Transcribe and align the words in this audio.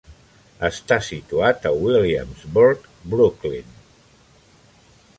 Està 0.69 0.97
situat 1.07 1.69
a 1.71 1.73
Williamsburg, 1.83 2.91
Brooklyn. 3.15 3.81